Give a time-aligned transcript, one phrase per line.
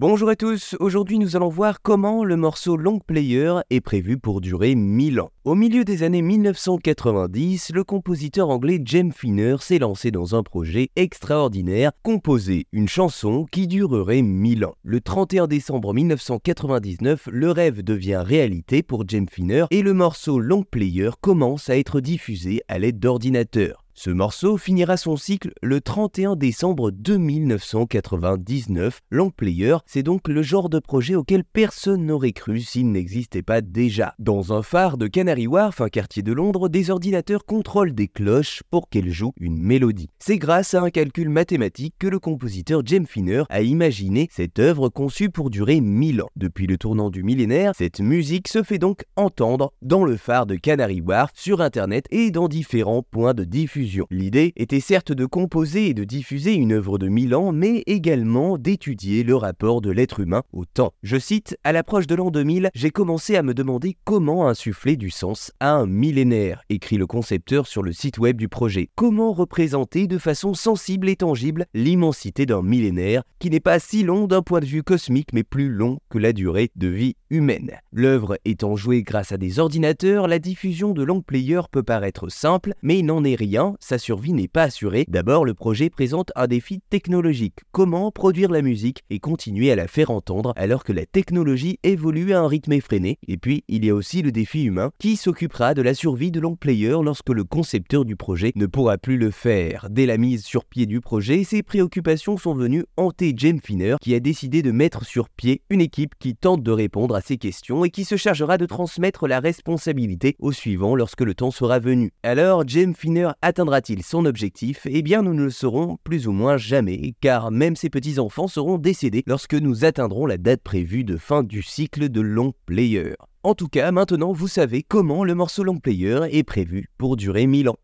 [0.00, 4.40] Bonjour à tous, aujourd'hui nous allons voir comment le morceau Long Player est prévu pour
[4.40, 5.28] durer 1000 ans.
[5.44, 10.88] Au milieu des années 1990, le compositeur anglais James Finner s'est lancé dans un projet
[10.96, 14.74] extraordinaire, composer une chanson qui durerait 1000 ans.
[14.82, 20.62] Le 31 décembre 1999, le rêve devient réalité pour James Finner et le morceau Long
[20.62, 23.79] Player commence à être diffusé à l'aide d'ordinateurs.
[24.02, 29.02] Ce morceau finira son cycle le 31 décembre 1999.
[29.10, 33.60] Long Player, c'est donc le genre de projet auquel personne n'aurait cru s'il n'existait pas
[33.60, 34.14] déjà.
[34.18, 38.62] Dans un phare de Canary Wharf, un quartier de Londres, des ordinateurs contrôlent des cloches
[38.70, 40.08] pour qu'elles jouent une mélodie.
[40.18, 44.88] C'est grâce à un calcul mathématique que le compositeur James Finner a imaginé cette œuvre
[44.88, 46.30] conçue pour durer 1000 ans.
[46.36, 50.56] Depuis le tournant du millénaire, cette musique se fait donc entendre dans le phare de
[50.56, 55.88] Canary Wharf, sur Internet et dans différents points de diffusion L'idée était certes de composer
[55.88, 60.42] et de diffuser une œuvre de Milan, mais également d'étudier le rapport de l'être humain
[60.52, 60.92] au temps.
[61.02, 65.10] Je cite, à l'approche de l'an 2000, j'ai commencé à me demander comment insuffler du
[65.10, 68.90] sens à un millénaire, écrit le concepteur sur le site web du projet.
[68.94, 74.26] Comment représenter de façon sensible et tangible l'immensité d'un millénaire qui n'est pas si long
[74.26, 77.72] d'un point de vue cosmique mais plus long que la durée de vie humaine.
[77.92, 82.74] L'œuvre étant jouée grâce à des ordinateurs, la diffusion de long player peut paraître simple,
[82.82, 85.06] mais il n'en est rien sa survie n'est pas assurée.
[85.08, 87.60] D'abord, le projet présente un défi technologique.
[87.72, 92.32] Comment produire la musique et continuer à la faire entendre alors que la technologie évolue
[92.34, 93.18] à un rythme effréné?
[93.26, 96.40] Et puis, il y a aussi le défi humain qui s'occupera de la survie de
[96.40, 99.88] Long Player lorsque le concepteur du projet ne pourra plus le faire.
[99.90, 104.14] Dès la mise sur pied du projet, ses préoccupations sont venues hanter James Finner qui
[104.14, 107.84] a décidé de mettre sur pied une équipe qui tente de répondre à ces questions
[107.84, 112.12] et qui se chargera de transmettre la responsabilité au suivant lorsque le temps sera venu.
[112.22, 114.86] Alors, James Finner atteindra t il son objectif?
[114.90, 118.78] Eh bien, nous ne le saurons plus ou moins jamais, car même ses petits-enfants seront
[118.78, 123.14] décédés lorsque nous atteindrons la date prévue de fin du cycle de Long Player.
[123.42, 127.46] En tout cas, maintenant, vous savez comment le morceau Long Player est prévu pour durer
[127.46, 127.78] 1000 ans.